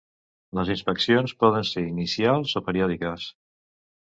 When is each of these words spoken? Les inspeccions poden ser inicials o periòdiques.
Les 0.59 0.69
inspeccions 0.75 1.35
poden 1.43 1.67
ser 1.73 1.83
inicials 1.91 2.57
o 2.61 2.65
periòdiques. 2.71 3.29